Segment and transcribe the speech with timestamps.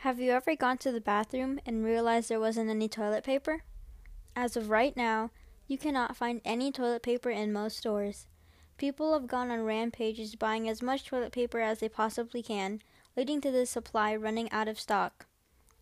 [0.00, 3.64] Have you ever gone to the bathroom and realized there wasn't any toilet paper?
[4.34, 5.30] As of right now,
[5.68, 8.26] you cannot find any toilet paper in most stores.
[8.78, 12.80] People have gone on rampages buying as much toilet paper as they possibly can,
[13.14, 15.26] leading to the supply running out of stock.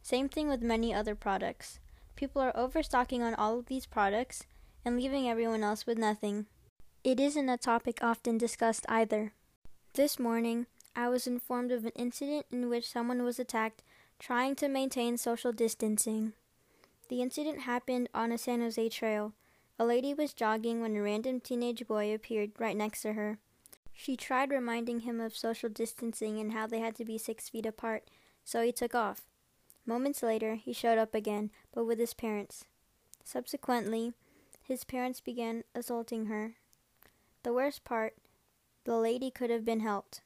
[0.02, 1.78] Same thing with many other products.
[2.16, 4.42] People are overstocking on all of these products
[4.84, 6.46] and leaving everyone else with nothing.
[7.04, 9.32] It isn't a topic often discussed either.
[9.94, 10.66] This morning,
[10.96, 13.84] I was informed of an incident in which someone was attacked
[14.18, 16.32] trying to maintain social distancing.
[17.08, 19.32] The incident happened on a San Jose trail.
[19.78, 23.38] A lady was jogging when a random teenage boy appeared right next to her.
[23.92, 27.66] She tried reminding him of social distancing and how they had to be six feet
[27.66, 28.04] apart,
[28.44, 29.22] so he took off.
[29.86, 32.64] Moments later, he showed up again, but with his parents.
[33.24, 34.12] Subsequently,
[34.62, 36.54] his parents began assaulting her.
[37.42, 38.14] The worst part,
[38.84, 40.20] the lady could have been helped.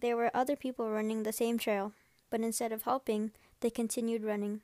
[0.00, 1.92] There were other people running the same trail,
[2.34, 3.30] but instead of helping,
[3.60, 4.60] they continued running.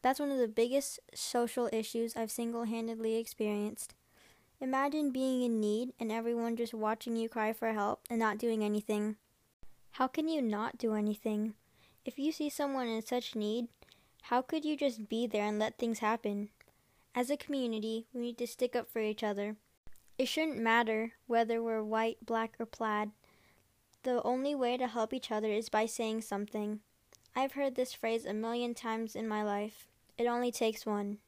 [0.00, 3.94] That's one of the biggest social issues I've single handedly experienced.
[4.62, 8.64] Imagine being in need and everyone just watching you cry for help and not doing
[8.64, 9.16] anything.
[9.90, 11.52] How can you not do anything?
[12.06, 13.68] If you see someone in such need,
[14.22, 16.48] how could you just be there and let things happen?
[17.14, 19.56] As a community, we need to stick up for each other.
[20.16, 23.10] It shouldn't matter whether we're white, black, or plaid.
[24.02, 26.80] The only way to help each other is by saying something.
[27.34, 29.86] I've heard this phrase a million times in my life.
[30.18, 31.18] It only takes one.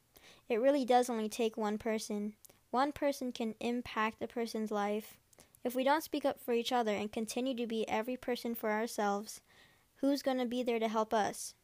[0.47, 2.33] It really does only take one person.
[2.69, 5.17] One person can impact a person's life.
[5.63, 8.69] If we don't speak up for each other and continue to be every person for
[8.69, 9.41] ourselves,
[9.95, 11.55] who's going to be there to help us?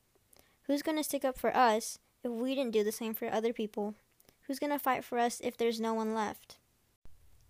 [0.63, 3.53] Who's going to stick up for us if we didn't do the same for other
[3.53, 3.93] people?
[4.47, 6.57] Who's going to fight for us if there's no one left?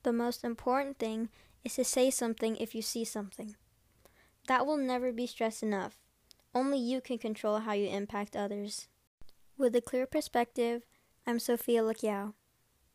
[0.03, 1.29] The most important thing
[1.63, 3.55] is to say something if you see something.
[4.47, 5.95] That will never be stressed enough.
[6.53, 8.89] Only you can control how you impact others.
[9.57, 10.83] With a clear perspective,
[11.25, 12.33] I'm Sophia Lakiao.